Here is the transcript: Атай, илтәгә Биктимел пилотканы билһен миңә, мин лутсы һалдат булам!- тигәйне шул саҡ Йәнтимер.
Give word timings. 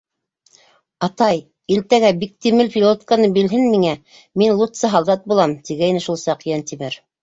Атай, 1.07 1.37
илтәгә 1.75 2.11
Биктимел 2.25 2.73
пилотканы 2.77 3.31
билһен 3.37 3.71
миңә, 3.77 3.95
мин 4.45 4.59
лутсы 4.65 4.95
һалдат 4.99 5.33
булам!- 5.33 5.59
тигәйне 5.71 6.07
шул 6.11 6.23
саҡ 6.29 6.53
Йәнтимер. 6.55 7.05